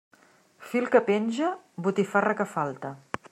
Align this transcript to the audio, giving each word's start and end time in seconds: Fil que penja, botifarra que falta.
Fil 0.69 0.87
que 0.95 1.01
penja, 1.09 1.51
botifarra 1.89 2.35
que 2.41 2.49
falta. 2.55 2.93